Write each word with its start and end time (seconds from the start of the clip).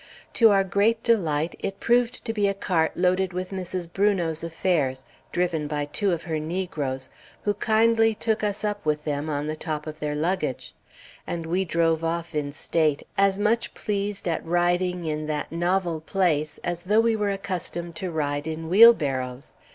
To 0.33 0.49
our 0.49 0.63
great 0.63 1.03
delight, 1.03 1.55
it 1.59 1.79
proved 1.79 2.25
to 2.25 2.33
be 2.33 2.47
a 2.47 2.55
cart 2.55 2.93
loaded 2.97 3.33
with 3.33 3.51
Mrs. 3.51 3.87
Brunot's 3.93 4.43
affairs, 4.43 5.05
driven 5.31 5.67
by 5.67 5.85
two 5.85 6.11
of 6.11 6.23
her 6.23 6.39
negroes, 6.39 7.09
who 7.43 7.53
kindly 7.53 8.15
took 8.15 8.43
us 8.43 8.63
up 8.63 8.83
with 8.83 9.03
them, 9.03 9.29
on 9.29 9.45
the 9.45 9.55
top 9.55 9.85
of 9.85 9.99
their 9.99 10.15
luggage; 10.15 10.73
and 11.27 11.45
we 11.45 11.65
drove 11.65 12.03
off 12.03 12.33
in 12.33 12.51
state, 12.51 13.05
as 13.15 13.37
much 13.37 13.75
pleased 13.75 14.27
at 14.27 14.43
riding 14.43 15.05
in 15.05 15.27
that 15.27 15.51
novel 15.51 15.99
place 16.01 16.59
as 16.63 16.85
though 16.85 16.99
we 17.01 17.15
were 17.15 17.29
accustomed 17.29 17.95
to 17.97 18.09
ride 18.09 18.47
in 18.47 18.69
wheelbarrows. 18.69 19.55